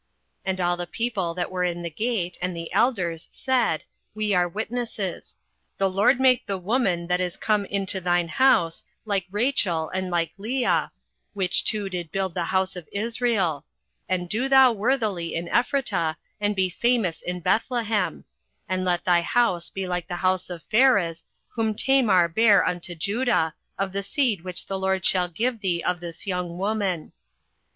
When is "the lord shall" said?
24.65-25.27